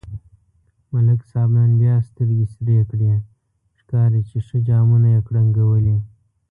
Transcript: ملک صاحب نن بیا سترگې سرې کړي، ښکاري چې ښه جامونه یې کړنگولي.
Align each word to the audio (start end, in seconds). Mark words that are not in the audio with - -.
ملک 0.91 1.19
صاحب 1.31 1.49
نن 1.57 1.71
بیا 1.81 1.95
سترگې 2.07 2.45
سرې 2.53 2.77
کړي، 2.89 3.09
ښکاري 3.79 4.21
چې 4.29 4.37
ښه 4.47 4.57
جامونه 4.67 5.07
یې 5.13 5.21
کړنگولي. 5.27 5.97